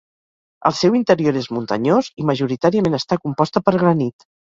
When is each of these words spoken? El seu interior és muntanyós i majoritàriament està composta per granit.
El 0.69 0.73
seu 0.77 0.95
interior 0.99 1.37
és 1.41 1.49
muntanyós 1.57 2.09
i 2.23 2.25
majoritàriament 2.29 2.99
està 3.01 3.19
composta 3.27 3.63
per 3.69 3.75
granit. 3.83 4.27